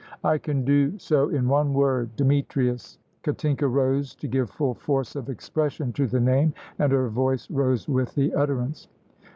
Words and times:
"I 0.23 0.39
can 0.39 0.65
do 0.65 0.97
so 0.97 1.29
in 1.29 1.47
one 1.47 1.75
word 1.75 2.15
Demetrius." 2.15 2.97
Katinka 3.21 3.67
rose 3.67 4.15
to 4.15 4.27
give 4.27 4.49
full 4.49 4.73
force 4.73 5.15
of 5.15 5.29
expression 5.29 5.93
to 5.93 6.07
the 6.07 6.19
name, 6.19 6.55
and 6.79 6.91
her 6.91 7.07
voice 7.07 7.47
rose 7.51 7.87
with 7.87 8.15
the 8.15 8.33
utterance. 8.33 8.87